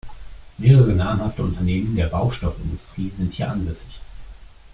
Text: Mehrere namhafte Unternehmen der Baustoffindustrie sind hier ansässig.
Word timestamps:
Mehrere 0.57 0.93
namhafte 0.95 1.43
Unternehmen 1.43 1.95
der 1.95 2.07
Baustoffindustrie 2.07 3.11
sind 3.11 3.33
hier 3.33 3.51
ansässig. 3.51 3.99